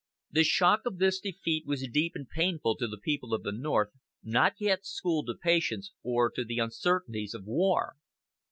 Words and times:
The 0.31 0.43
shock 0.43 0.87
of 0.87 0.97
this 0.97 1.19
defeat 1.19 1.67
was 1.67 1.87
deep 1.93 2.13
and 2.15 2.27
painful 2.27 2.75
to 2.77 2.87
the 2.87 2.97
people 2.97 3.35
of 3.35 3.43
the 3.43 3.51
North, 3.51 3.89
not 4.23 4.53
yet 4.57 4.83
schooled 4.83 5.27
to 5.27 5.35
patience, 5.35 5.91
or 6.01 6.31
to 6.31 6.43
the 6.43 6.57
uncertainties 6.57 7.35
of 7.35 7.45
war. 7.45 7.97